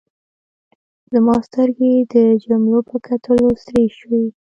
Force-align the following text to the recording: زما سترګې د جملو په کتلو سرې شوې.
زما 1.11 1.35
سترګې 1.47 1.93
د 2.13 2.15
جملو 2.43 2.79
په 2.89 2.97
کتلو 3.07 3.47
سرې 3.65 3.83
شوې. 3.97 4.23